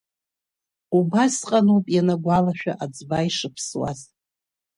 [0.97, 3.99] Убасҟан ауп ианагәалашәа аӡба ишыԥсуаз.